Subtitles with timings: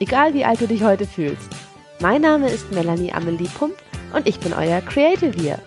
[0.00, 1.48] egal wie alt du dich heute fühlst.
[2.00, 3.74] Mein Name ist Melanie Amelie Pump
[4.14, 5.58] und ich bin euer Creative hier.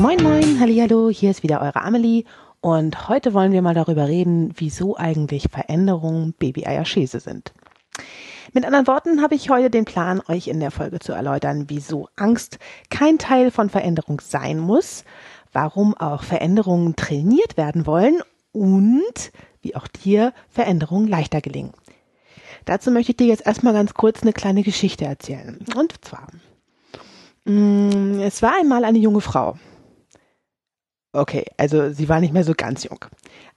[0.00, 2.24] Moin moin, hallo, hier ist wieder eure Amelie
[2.60, 7.52] und heute wollen wir mal darüber reden, wieso eigentlich Veränderungen Baby-Eier-Schäse sind.
[8.52, 12.08] Mit anderen Worten habe ich heute den Plan, euch in der Folge zu erläutern, wieso
[12.16, 12.58] Angst
[12.90, 15.04] kein Teil von Veränderung sein muss,
[15.52, 18.20] warum auch Veränderungen trainiert werden wollen
[18.52, 21.72] und wie auch dir Veränderungen leichter gelingen.
[22.66, 25.64] Dazu möchte ich dir jetzt erstmal ganz kurz eine kleine Geschichte erzählen.
[25.76, 26.26] Und zwar,
[27.44, 29.56] mm, es war einmal eine junge Frau.
[31.12, 33.02] Okay, also sie war nicht mehr so ganz jung.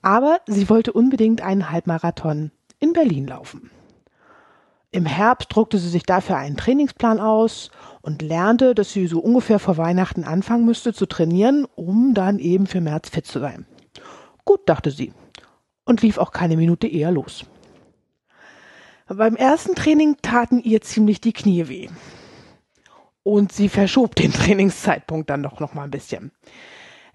[0.01, 3.71] Aber sie wollte unbedingt einen Halbmarathon in Berlin laufen.
[4.91, 9.59] Im Herbst druckte sie sich dafür einen Trainingsplan aus und lernte, dass sie so ungefähr
[9.59, 13.65] vor Weihnachten anfangen müsste zu trainieren, um dann eben für März fit zu sein.
[14.45, 15.13] Gut, dachte sie
[15.85, 17.45] und lief auch keine Minute eher los.
[19.09, 21.89] Beim ersten Training taten ihr ziemlich die Knie weh.
[23.23, 26.31] Und sie verschob den Trainingszeitpunkt dann doch noch mal ein bisschen.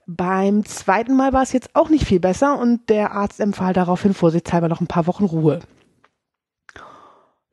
[0.07, 4.13] Beim zweiten Mal war es jetzt auch nicht viel besser und der Arzt empfahl daraufhin
[4.13, 5.61] vorsichtshalber noch ein paar Wochen Ruhe.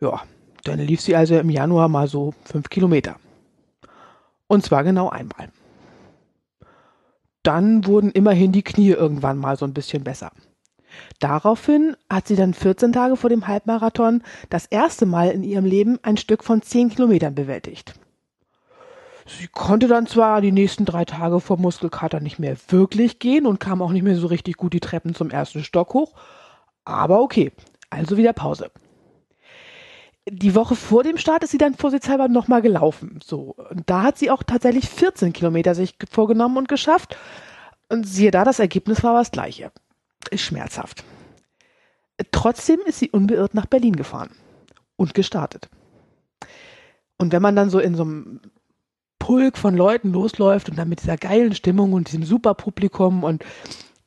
[0.02, 0.22] Ja,
[0.64, 3.18] dann lief sie also im Januar mal so fünf Kilometer.
[4.48, 5.50] Und zwar genau einmal.
[7.44, 10.32] Dann wurden immerhin die Knie irgendwann mal so ein bisschen besser.
[11.20, 16.00] Daraufhin hat sie dann 14 Tage vor dem Halbmarathon das erste Mal in ihrem Leben
[16.04, 17.94] ein Stück von 10 Kilometern bewältigt.
[19.26, 23.60] Sie konnte dann zwar die nächsten drei Tage vor Muskelkater nicht mehr wirklich gehen und
[23.60, 26.14] kam auch nicht mehr so richtig gut die Treppen zum ersten Stock hoch,
[26.86, 27.52] aber okay,
[27.90, 28.72] also wieder Pause
[30.30, 33.20] die Woche vor dem Start ist sie dann vorsichtshalber nochmal gelaufen.
[33.24, 33.56] So.
[33.70, 37.18] Und da hat sie auch tatsächlich 14 Kilometer sich vorgenommen und geschafft.
[37.90, 39.72] Und siehe da, das Ergebnis war das gleiche.
[40.30, 41.04] Ist schmerzhaft.
[42.32, 44.30] Trotzdem ist sie unbeirrt nach Berlin gefahren
[44.96, 45.70] und gestartet.
[47.18, 48.42] Und wenn man dann so in so einem
[49.20, 53.44] Pulk von Leuten losläuft und dann mit dieser geilen Stimmung und diesem super Publikum und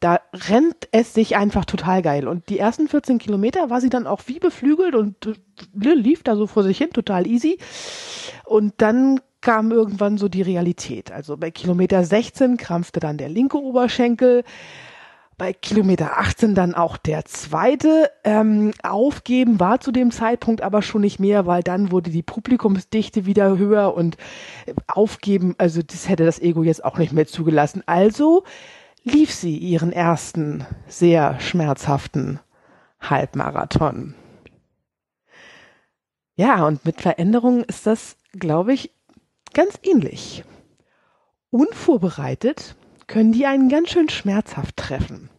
[0.01, 2.29] da rennt es sich einfach total geil.
[2.29, 6.37] Und die ersten 14 Kilometer war sie dann auch wie beflügelt und äh, lief da
[6.37, 7.59] so vor sich hin, total easy.
[8.45, 11.11] Und dann kam irgendwann so die Realität.
[11.11, 14.45] Also bei Kilometer 16 krampfte dann der linke Oberschenkel.
[15.37, 18.11] Bei Kilometer 18 dann auch der zweite.
[18.23, 23.27] Ähm, aufgeben war zu dem Zeitpunkt aber schon nicht mehr, weil dann wurde die Publikumsdichte
[23.27, 24.17] wieder höher und
[24.87, 27.83] aufgeben, also das hätte das Ego jetzt auch nicht mehr zugelassen.
[27.87, 28.45] Also
[29.03, 32.39] lief sie ihren ersten sehr schmerzhaften
[33.01, 34.15] Halbmarathon.
[36.37, 38.93] Ja, und mit Veränderungen ist das, glaube ich,
[39.53, 40.45] ganz ähnlich.
[41.51, 42.75] Unvorbereitet
[43.07, 45.31] können die einen ganz schön schmerzhaft treffen.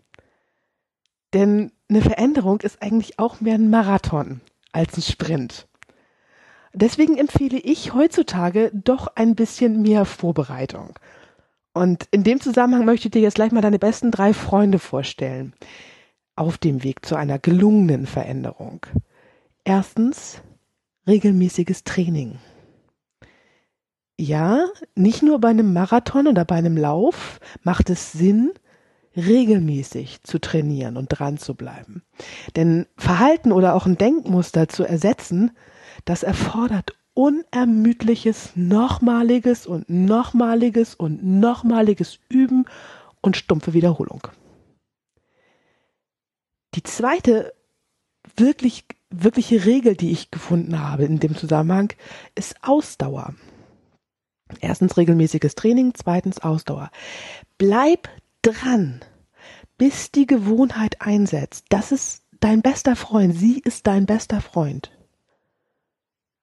[1.34, 5.68] Denn eine Veränderung ist eigentlich auch mehr ein Marathon als ein Sprint.
[6.74, 11.00] Deswegen empfehle ich heutzutage doch ein bisschen mehr Vorbereitung.
[11.74, 15.54] Und in dem Zusammenhang möchte ich dir jetzt gleich mal deine besten drei Freunde vorstellen.
[16.36, 18.86] Auf dem Weg zu einer gelungenen Veränderung.
[19.64, 20.42] Erstens,
[21.08, 22.40] regelmäßiges Training.
[24.18, 24.66] Ja,
[24.96, 28.53] nicht nur bei einem Marathon oder bei einem Lauf macht es Sinn,
[29.18, 32.03] regelmäßig zu trainieren und dran zu bleiben.
[32.56, 35.52] Denn Verhalten oder auch ein Denkmuster zu ersetzen,
[36.06, 42.66] das erfordert unermüdliches, nochmaliges und nochmaliges und nochmaliges Üben
[43.22, 44.28] und stumpfe Wiederholung.
[46.74, 47.54] Die zweite
[48.36, 51.94] wirklich, wirkliche Regel, die ich gefunden habe in dem Zusammenhang,
[52.36, 53.34] ist Ausdauer.
[54.59, 56.92] Erstens regelmäßiges Training, zweitens Ausdauer.
[57.57, 58.09] Bleib
[58.42, 59.01] dran,
[59.77, 61.65] bis die Gewohnheit einsetzt.
[61.69, 63.36] Das ist dein bester Freund.
[63.36, 64.92] Sie ist dein bester Freund.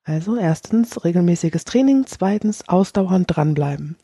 [0.04, 3.96] Also erstens regelmäßiges Training, zweitens ausdauernd dranbleiben.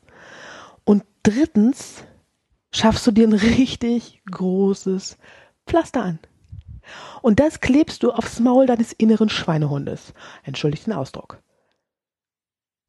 [0.85, 2.05] Und drittens
[2.71, 5.19] schaffst du dir ein richtig großes
[5.67, 6.19] Pflaster an.
[7.21, 10.15] Und das klebst du aufs Maul deines inneren Schweinehundes.
[10.45, 11.43] Entschuldigt den Ausdruck.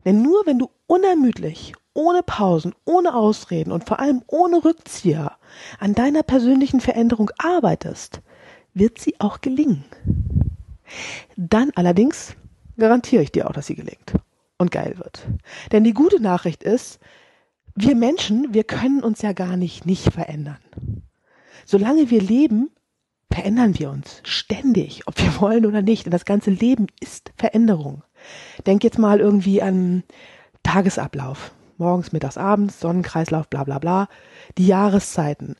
[0.09, 5.33] Denn nur wenn du unermüdlich, ohne Pausen, ohne Ausreden und vor allem ohne Rückzieher
[5.77, 8.19] an deiner persönlichen Veränderung arbeitest,
[8.73, 9.85] wird sie auch gelingen.
[11.38, 12.35] Dann allerdings
[12.75, 14.15] garantiere ich dir auch, dass sie gelingt
[14.57, 15.27] und geil wird.
[15.71, 17.00] Denn die gute Nachricht ist,
[17.75, 20.57] wir Menschen, wir können uns ja gar nicht nicht verändern.
[21.65, 22.71] Solange wir leben,
[23.31, 26.05] verändern wir uns ständig, ob wir wollen oder nicht.
[26.05, 28.01] Und das ganze Leben ist Veränderung.
[28.66, 30.04] Denk jetzt mal irgendwie an
[30.63, 31.51] Tagesablauf.
[31.77, 34.07] Morgens, mittags, abends, Sonnenkreislauf, bla bla bla.
[34.57, 35.56] Die Jahreszeiten.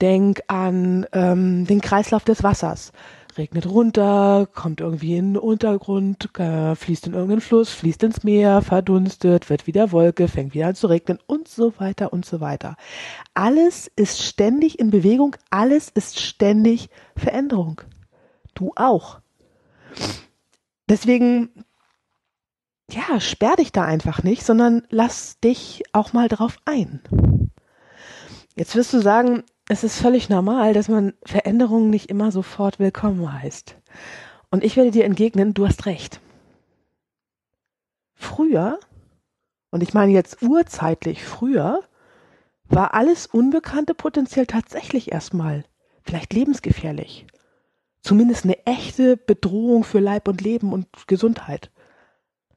[0.00, 2.92] Denk an ähm, den Kreislauf des Wassers
[3.38, 8.62] regnet runter, kommt irgendwie in den Untergrund, äh, fließt in irgendeinen Fluss, fließt ins Meer,
[8.62, 12.76] verdunstet, wird wieder Wolke, fängt wieder an zu regnen und so weiter und so weiter.
[13.34, 17.80] Alles ist ständig in Bewegung, alles ist ständig Veränderung.
[18.54, 19.20] Du auch.
[20.88, 21.63] Deswegen,
[22.90, 27.00] ja, sperr dich da einfach nicht, sondern lass dich auch mal drauf ein.
[28.54, 33.32] Jetzt wirst du sagen, es ist völlig normal, dass man Veränderungen nicht immer sofort willkommen
[33.32, 33.76] heißt.
[34.50, 36.20] Und ich werde dir entgegnen, du hast recht.
[38.14, 38.78] Früher,
[39.70, 41.80] und ich meine jetzt urzeitlich früher,
[42.66, 45.64] war alles Unbekannte potenziell tatsächlich erstmal
[46.02, 47.26] vielleicht lebensgefährlich.
[48.02, 51.70] Zumindest eine echte Bedrohung für Leib und Leben und Gesundheit.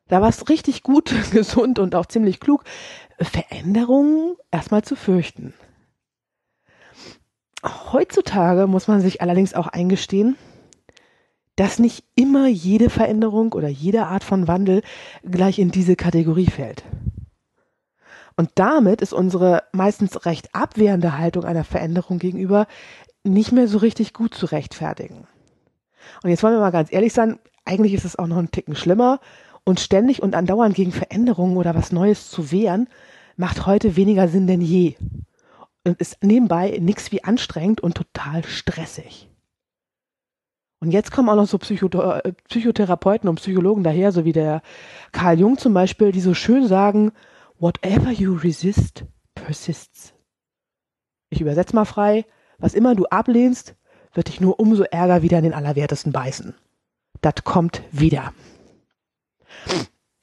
[0.07, 2.63] Da war es richtig gut, gesund und auch ziemlich klug,
[3.19, 5.53] Veränderungen erstmal zu fürchten.
[7.63, 10.37] Heutzutage muss man sich allerdings auch eingestehen,
[11.55, 14.83] dass nicht immer jede Veränderung oder jede Art von Wandel
[15.23, 16.83] gleich in diese Kategorie fällt.
[18.35, 22.67] Und damit ist unsere meistens recht abwehrende Haltung einer Veränderung gegenüber
[23.23, 25.27] nicht mehr so richtig gut zu rechtfertigen.
[26.23, 28.75] Und jetzt wollen wir mal ganz ehrlich sein, eigentlich ist es auch noch ein Ticken
[28.75, 29.19] schlimmer
[29.67, 32.87] und ständig und andauernd gegen Veränderungen oder was Neues zu wehren,
[33.35, 34.95] macht heute weniger Sinn denn je
[35.99, 39.29] ist nebenbei nichts wie anstrengend und total stressig.
[40.79, 44.61] Und jetzt kommen auch noch so Psycho äh, Psychotherapeuten und Psychologen daher, so wie der
[45.11, 47.11] Carl Jung zum Beispiel, die so schön sagen,
[47.59, 50.13] whatever you resist, persists.
[51.29, 52.25] Ich übersetze mal frei,
[52.57, 53.75] was immer du ablehnst,
[54.13, 56.53] wird dich nur umso ärger wieder in den Allerwertesten beißen.
[57.21, 58.33] Das kommt wieder.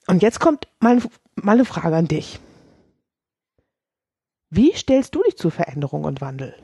[0.07, 1.03] Und jetzt kommt meine,
[1.35, 2.41] meine Frage an dich.
[4.51, 6.55] Wie stellst du dich zu Veränderung und Wandel?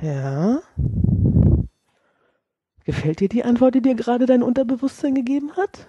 [0.00, 0.60] Ja.
[2.84, 5.86] Gefällt dir die Antwort, die dir gerade dein Unterbewusstsein gegeben hat?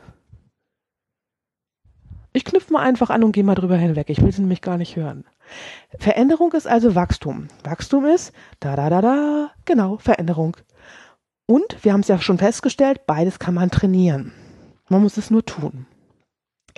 [2.33, 4.09] Ich knüpfe mal einfach an und gehe mal drüber hinweg.
[4.09, 5.25] Ich will sie nämlich gar nicht hören.
[5.97, 7.47] Veränderung ist also Wachstum.
[7.63, 10.55] Wachstum ist da da da da, genau, Veränderung.
[11.49, 14.33] Und wir haben es ja schon festgestellt, beides kann man trainieren.
[14.87, 15.87] Man muss es nur tun.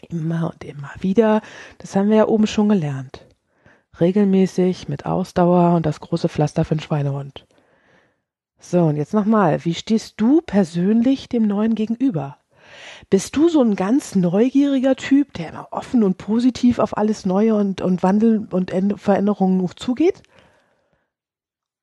[0.08, 1.42] Immer und immer wieder.
[1.80, 3.28] Das haben wir ja oben schon gelernt.
[4.00, 7.46] Regelmäßig, mit Ausdauer und das große Pflaster für den Schweinehund.
[8.60, 9.66] So, und jetzt nochmal.
[9.66, 12.38] Wie stehst du persönlich dem Neuen gegenüber?
[13.10, 17.56] Bist du so ein ganz neugieriger Typ, der immer offen und positiv auf alles Neue
[17.56, 20.24] und, und Wandel und Veränderungen zugeht?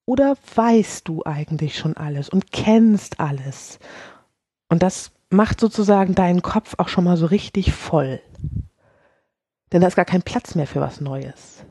[0.08, 3.78] Oder weißt du eigentlich schon alles und kennst alles?
[4.70, 8.18] Und das macht sozusagen deinen Kopf auch schon mal so richtig voll.
[9.70, 11.62] Denn da ist gar kein Platz mehr für was Neues.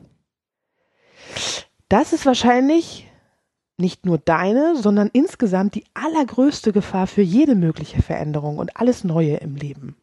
[1.88, 3.08] Das ist wahrscheinlich
[3.76, 9.38] nicht nur deine, sondern insgesamt die allergrößte Gefahr für jede mögliche Veränderung und alles Neue
[9.38, 9.96] im Leben.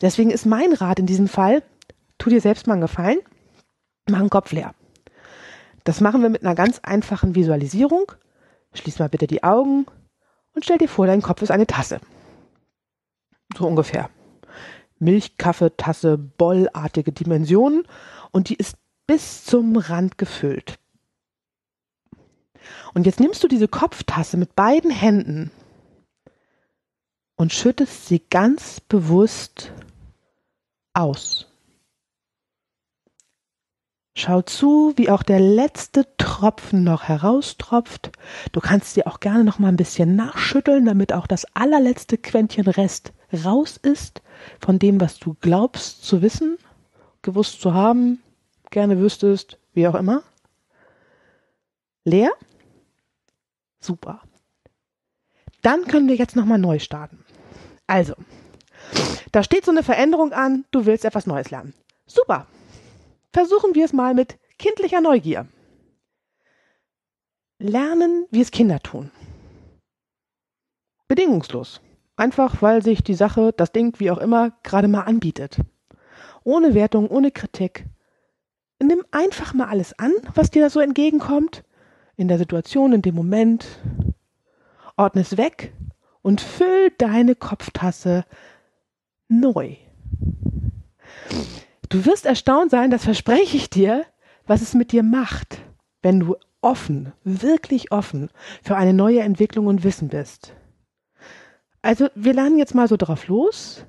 [0.00, 1.62] Deswegen ist mein Rat in diesem Fall,
[2.16, 3.18] tu dir selbst mal einen Gefallen,
[4.08, 4.74] mach einen Kopf leer.
[5.88, 8.12] Das machen wir mit einer ganz einfachen Visualisierung.
[8.74, 9.86] Schließ mal bitte die Augen
[10.52, 11.98] und stell dir vor, dein Kopf ist eine Tasse.
[13.56, 14.10] So ungefähr.
[14.98, 17.84] Milchkaffeetasse, bollartige Dimensionen
[18.32, 18.76] und die ist
[19.06, 20.78] bis zum Rand gefüllt.
[22.92, 25.50] Und jetzt nimmst du diese Kopftasse mit beiden Händen
[27.34, 29.72] und schüttest sie ganz bewusst
[30.92, 31.47] aus.
[34.20, 38.10] Schau zu, wie auch der letzte Tropfen noch heraustropft.
[38.50, 42.66] Du kannst dir auch gerne noch mal ein bisschen nachschütteln, damit auch das allerletzte Quäntchen
[42.66, 43.12] Rest
[43.44, 44.20] raus ist
[44.60, 46.58] von dem, was du glaubst zu wissen,
[47.22, 48.20] gewusst zu haben,
[48.70, 50.24] gerne wüsstest, wie auch immer.
[52.02, 52.32] Leer?
[53.78, 54.22] Super.
[55.62, 57.24] Dann können wir jetzt noch mal neu starten.
[57.86, 58.14] Also,
[59.30, 61.72] da steht so eine Veränderung an, du willst etwas Neues lernen.
[62.08, 62.48] Super.
[63.38, 65.46] Versuchen wir es mal mit kindlicher Neugier.
[67.60, 69.12] Lernen, wie es Kinder tun.
[71.06, 71.80] Bedingungslos.
[72.16, 75.60] Einfach weil sich die Sache, das Ding, wie auch immer, gerade mal anbietet.
[76.42, 77.86] Ohne Wertung, ohne Kritik.
[78.82, 81.62] Nimm einfach mal alles an, was dir da so entgegenkommt,
[82.16, 83.68] in der Situation, in dem Moment.
[84.96, 85.72] ordne es weg
[86.22, 88.24] und füll deine Kopftasse
[89.28, 89.76] neu.
[91.88, 94.04] Du wirst erstaunt sein, das verspreche ich dir,
[94.46, 95.58] was es mit dir macht,
[96.02, 98.30] wenn du offen, wirklich offen
[98.62, 100.54] für eine neue Entwicklung und Wissen bist.
[101.80, 103.86] Also wir lernen jetzt mal so drauf los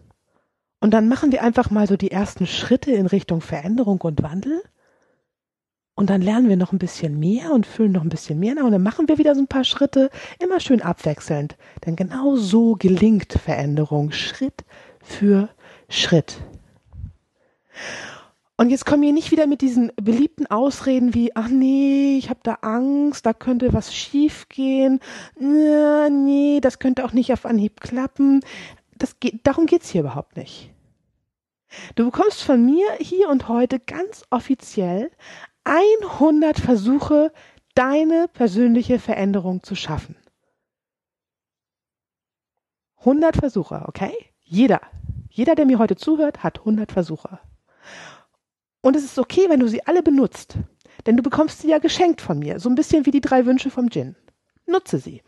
[0.79, 4.61] und dann machen wir einfach mal so die ersten Schritte in Richtung Veränderung und Wandel.
[5.95, 8.63] Und dann lernen wir noch ein bisschen mehr und füllen noch ein bisschen mehr nach
[8.63, 10.09] und dann machen wir wieder so ein paar Schritte,
[10.41, 11.57] immer schön abwechselnd.
[11.85, 14.63] Denn genau so gelingt Veränderung Schritt
[15.01, 15.49] für
[15.89, 16.37] Schritt.
[18.57, 22.41] Und jetzt kommen wir nicht wieder mit diesen beliebten Ausreden wie, ach nee, ich habe
[22.43, 24.99] da Angst, da könnte was schiefgehen,
[25.39, 28.41] nee, das könnte auch nicht auf Anhieb klappen.
[28.97, 30.73] Das geht, darum geht's hier überhaupt nicht.
[31.95, 35.09] Du bekommst von mir hier und heute ganz offiziell
[35.63, 37.31] 100 Versuche,
[37.75, 40.17] deine persönliche Veränderung zu schaffen.
[42.97, 44.11] 100 Versuche, okay?
[44.43, 44.81] Jeder,
[45.29, 47.39] jeder, der mir heute zuhört, hat 100 Versuche.
[48.81, 50.55] Und es ist okay, wenn du sie alle benutzt.
[51.05, 52.59] Denn du bekommst sie ja geschenkt von mir.
[52.59, 54.15] So ein bisschen wie die drei Wünsche vom Djinn.
[54.65, 55.23] Nutze sie.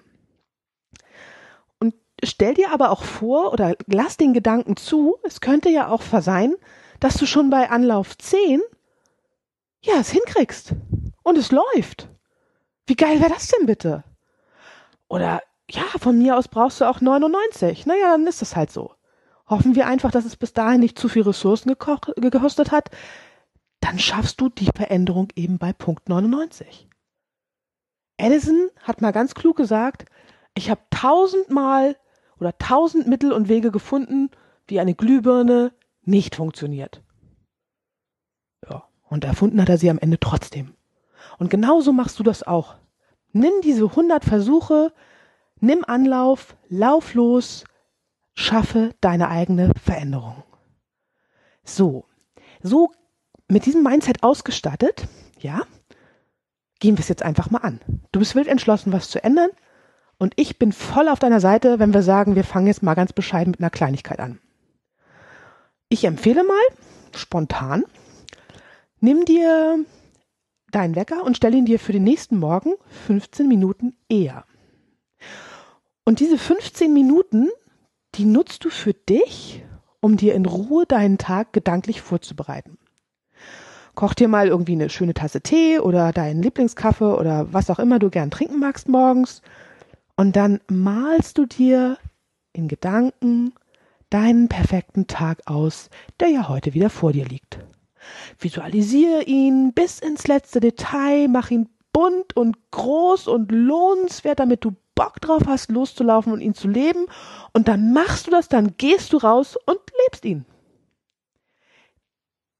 [1.80, 6.04] Und stell dir aber auch vor oder lass den Gedanken zu, es könnte ja auch
[6.22, 6.56] sein,
[7.00, 8.62] dass du schon bei Anlauf 10
[9.84, 10.74] ja, es hinkriegst.
[11.24, 12.08] Und es läuft.
[12.86, 14.04] Wie geil wäre das denn bitte?
[15.08, 17.86] Oder ja, von mir aus brauchst du auch 99.
[17.86, 18.94] Naja, dann ist das halt so.
[19.48, 21.76] Hoffen wir einfach, dass es bis dahin nicht zu viel Ressourcen
[22.16, 22.90] gekostet hat,
[23.82, 26.88] dann schaffst du die Veränderung eben bei Punkt 99.
[28.18, 30.06] Edison hat mal ganz klug gesagt,
[30.54, 31.98] ich habe tausendmal
[32.40, 34.30] oder tausend Mittel und Wege gefunden,
[34.68, 35.74] wie eine Glühbirne
[36.04, 37.04] nicht funktioniert.
[38.70, 40.76] Ja, und erfunden hat er sie am Ende trotzdem.
[41.40, 42.76] Und genauso machst du das auch.
[43.32, 44.94] Nimm diese 100 Versuche,
[45.60, 47.64] nimm Anlauf, lauf los,
[48.34, 50.44] schaffe deine eigene Veränderung.
[51.64, 52.06] So,
[52.62, 52.92] so
[53.52, 55.08] mit diesem Mindset ausgestattet,
[55.40, 55.64] ja,
[56.80, 57.82] gehen wir es jetzt einfach mal an.
[58.12, 59.50] Du bist wild entschlossen, was zu ändern.
[60.18, 63.12] Und ich bin voll auf deiner Seite, wenn wir sagen, wir fangen jetzt mal ganz
[63.12, 64.40] bescheiden mit einer Kleinigkeit an.
[65.90, 66.62] Ich empfehle mal,
[67.14, 67.84] spontan,
[69.00, 69.84] nimm dir
[70.72, 72.76] deinen Wecker und stell ihn dir für den nächsten Morgen
[73.08, 74.46] 15 Minuten eher.
[76.06, 77.50] Und diese 15 Minuten,
[78.16, 79.64] die nutzt du für dich,
[80.00, 82.78] um dir in Ruhe deinen Tag gedanklich vorzubereiten.
[83.96, 88.00] Koch dir mal irgendwie eine schöne Tasse Tee oder deinen Lieblingskaffee oder was auch immer
[88.00, 89.42] du gern trinken magst morgens.
[90.16, 91.98] Und dann malst du dir
[92.54, 93.54] in Gedanken
[94.10, 97.60] deinen perfekten Tag aus, der ja heute wieder vor dir liegt.
[98.40, 104.76] Visualisiere ihn bis ins letzte Detail, mach ihn bunt und groß und lohnenswert, damit du
[104.96, 107.06] Bock drauf hast, loszulaufen und ihn zu leben.
[107.54, 110.46] Und dann machst du das, dann gehst du raus und lebst ihn.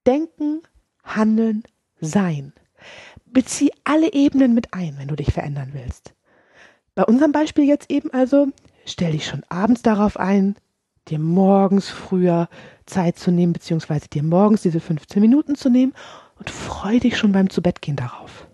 [0.06, 0.62] Denken,
[1.02, 1.64] Handeln,
[2.00, 2.52] Sein.
[3.26, 6.14] Bezieh alle Ebenen mit ein, wenn du dich verändern willst.
[6.94, 8.48] Bei unserem Beispiel jetzt eben also,
[8.84, 10.56] stell dich schon abends darauf ein,
[11.08, 12.48] dir morgens früher
[12.86, 15.94] Zeit zu nehmen, beziehungsweise dir morgens diese 15 Minuten zu nehmen
[16.38, 18.46] und freu dich schon beim Zubettgehen darauf.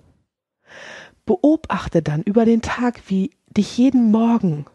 [1.27, 4.67] Beobachte dann über den Tag, wie dich jeden Morgen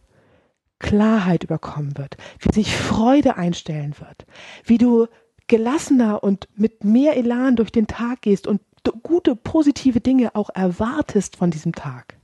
[0.80, 4.26] Klarheit überkommen wird, wie sich Freude einstellen wird,
[4.66, 5.08] wie du
[5.48, 8.62] gelassener und mit mehr Elan durch den Tag gehst und
[9.04, 12.18] gute, positive Dinge auch erwartest von diesem Tag.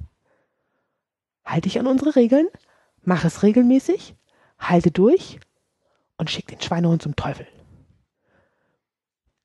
[1.45, 2.47] Halte dich an unsere Regeln,
[3.03, 4.15] mach es regelmäßig,
[4.59, 5.39] halte durch
[6.17, 7.47] und schick den Schweinehund zum Teufel.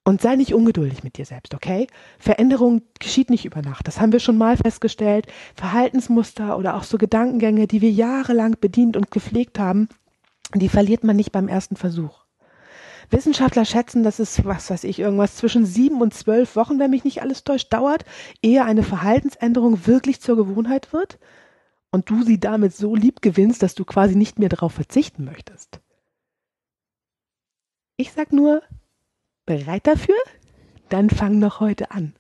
[0.06, 1.86] Und sei nicht ungeduldig mit dir selbst, okay?
[2.18, 3.88] Veränderung geschieht nicht über Nacht.
[3.88, 5.26] Das haben wir schon mal festgestellt.
[5.54, 9.88] Verhaltensmuster oder auch so Gedankengänge, die wir jahrelang bedient und gepflegt haben,
[10.54, 12.23] die verliert man nicht beim ersten Versuch.
[13.14, 17.04] Wissenschaftler schätzen, dass es, was weiß ich, irgendwas zwischen sieben und zwölf Wochen, wenn mich
[17.04, 18.04] nicht alles täuscht, dauert,
[18.42, 21.18] ehe eine Verhaltensänderung wirklich zur Gewohnheit wird
[21.92, 25.80] und du sie damit so lieb gewinnst, dass du quasi nicht mehr darauf verzichten möchtest.
[27.96, 28.62] Ich sag nur,
[29.46, 30.16] bereit dafür?
[30.88, 32.14] Dann fang noch heute an.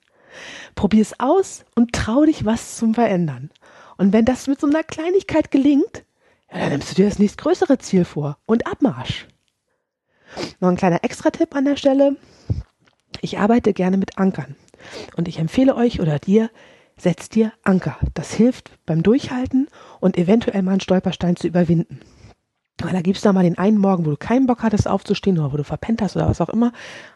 [0.76, 3.50] Probier's aus und trau dich, was zum Verändern.
[3.96, 6.04] Und wenn das mit so einer Kleinigkeit gelingt,
[6.52, 9.26] ja, dann nimmst du dir das nächstgrößere Ziel vor und Abmarsch.
[10.60, 12.16] Noch ein kleiner Extra-Tipp an der Stelle.
[13.20, 14.56] Ich arbeite gerne mit Ankern.
[15.16, 16.50] Und ich empfehle euch oder dir,
[16.96, 17.96] setzt dir Anker.
[18.14, 19.68] Das hilft beim Durchhalten
[20.00, 22.00] und eventuell mal einen Stolperstein zu überwinden.
[22.82, 25.52] Weil da gibt's da mal den einen Morgen, wo du keinen Bock hattest aufzustehen oder
[25.52, 26.72] wo du verpennt hast oder was auch immer.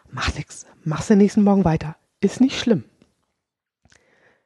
[0.09, 0.65] Mach nix.
[0.83, 1.95] Mach's den nächsten Morgen weiter.
[2.21, 2.85] Ist nicht schlimm.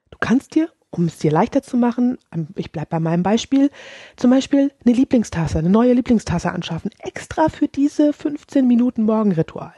[0.09, 2.19] Du kannst dir um es dir leichter zu machen,
[2.55, 3.71] ich bleibe bei meinem Beispiel,
[4.15, 9.73] zum Beispiel eine Lieblingstasse, eine neue Lieblingstasse anschaffen, extra für diese 15 Minuten Morgenritual.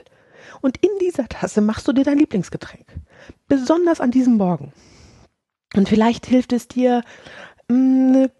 [0.62, 2.86] Und in dieser Tasse machst du dir dein Lieblingsgetränk.
[3.48, 4.74] Besonders an diesem Morgen.
[5.74, 7.01] Und vielleicht hilft es dir,
[7.69, 7.74] mm,
[8.10, 8.31] eine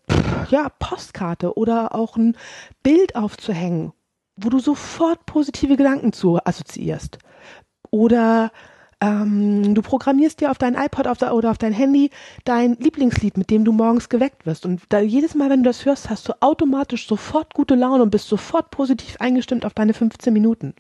[0.50, 2.38] ja, Postkarte oder auch ein
[2.84, 3.94] Bild aufzuhängen,
[4.36, 7.20] wo du sofort positive Gedanken zu assoziierst.
[7.90, 8.52] Oder
[9.02, 12.12] ähm, du programmierst dir auf dein iPod auf oder auf dein Handy
[12.44, 14.66] dein Lieblingslied, mit dem du morgens geweckt wirst.
[14.66, 18.10] Und da, jedes Mal, wenn du das hörst, hast du automatisch sofort gute Laune und
[18.10, 20.74] bist sofort positiv eingestimmt auf deine 15 Minuten.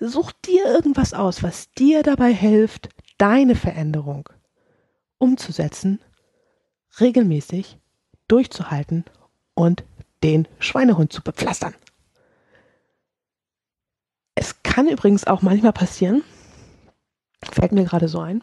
[0.00, 4.28] Such dir irgendwas aus, was dir dabei hilft, deine Veränderung
[5.18, 6.00] umzusetzen,
[7.00, 7.78] regelmäßig
[8.28, 9.04] durchzuhalten
[9.54, 9.84] und
[10.22, 11.74] den Schweinehund zu bepflastern.
[14.34, 16.22] Es kann übrigens auch manchmal passieren,
[17.52, 18.42] fällt mir gerade so ein,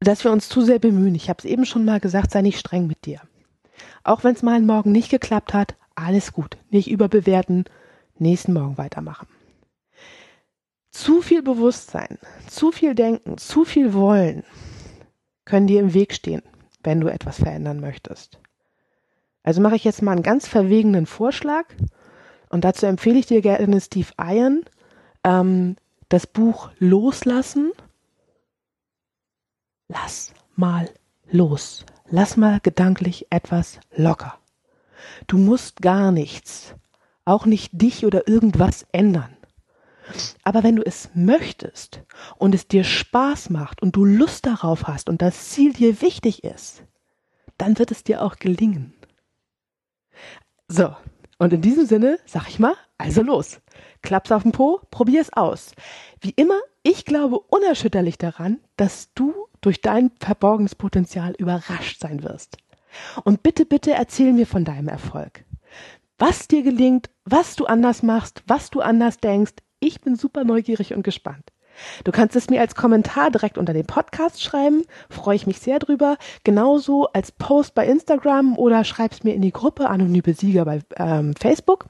[0.00, 1.14] dass wir uns zu sehr bemühen.
[1.14, 3.20] Ich habe es eben schon mal gesagt, sei nicht streng mit dir.
[4.04, 6.56] Auch wenn es mal einen Morgen nicht geklappt hat, alles gut.
[6.70, 7.64] Nicht überbewerten,
[8.18, 9.26] nächsten Morgen weitermachen.
[10.90, 14.44] Zu viel Bewusstsein, zu viel Denken, zu viel Wollen
[15.44, 16.42] können dir im Weg stehen,
[16.82, 18.38] wenn du etwas verändern möchtest.
[19.42, 21.66] Also mache ich jetzt mal einen ganz verwegenen Vorschlag
[22.48, 24.64] und dazu empfehle ich dir gerne Steve Iron,
[25.22, 25.76] ähm,
[26.08, 27.72] das Buch Loslassen.
[29.88, 30.90] Lass mal
[31.30, 31.84] los.
[32.08, 34.38] Lass mal gedanklich etwas locker.
[35.26, 36.74] Du musst gar nichts,
[37.24, 39.36] auch nicht dich oder irgendwas ändern.
[40.44, 42.02] Aber wenn du es möchtest
[42.36, 46.44] und es dir Spaß macht und du Lust darauf hast und das Ziel dir wichtig
[46.44, 46.84] ist,
[47.58, 48.94] dann wird es dir auch gelingen.
[50.68, 50.94] So,
[51.38, 53.60] und in diesem Sinne sag ich mal, also los.
[54.02, 55.72] Klapp's auf den Po, probier es aus.
[56.20, 62.56] Wie immer, ich glaube unerschütterlich daran, dass du durch dein verborgenes Potenzial überrascht sein wirst.
[63.24, 65.44] Und bitte, bitte erzähl mir von deinem Erfolg.
[66.18, 69.54] Was dir gelingt, was du anders machst, was du anders denkst.
[69.80, 71.52] Ich bin super neugierig und gespannt.
[72.04, 75.78] Du kannst es mir als Kommentar direkt unter den Podcast schreiben, freue ich mich sehr
[75.78, 76.16] drüber.
[76.44, 81.34] Genauso als Post bei Instagram oder schreib's mir in die Gruppe Anonyme Sieger bei ähm,
[81.34, 81.86] Facebook.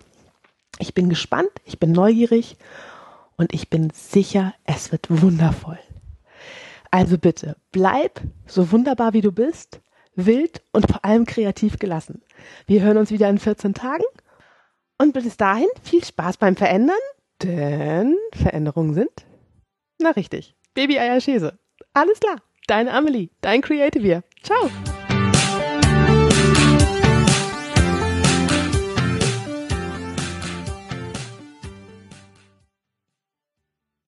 [0.78, 2.56] Ich bin gespannt, ich bin neugierig
[3.36, 5.78] und ich bin sicher, es wird wundervoll.
[6.90, 9.80] Also bitte, bleib so wunderbar wie du bist,
[10.14, 12.22] wild und vor allem kreativ gelassen.
[12.66, 14.04] Wir hören uns wieder in 14 Tagen
[14.98, 16.96] und bis dahin viel Spaß beim Verändern,
[17.42, 19.26] denn Veränderungen sind
[19.98, 20.54] na richtig.
[20.74, 21.58] Baby Eier Schäse.
[21.94, 22.42] Alles klar.
[22.66, 24.06] Deine Amelie, dein Creative
[24.42, 24.70] Ciao.